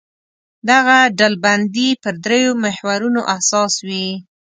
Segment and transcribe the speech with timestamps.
[0.69, 4.07] دغه ډلبندي پر درېیو محورونو اساس وي.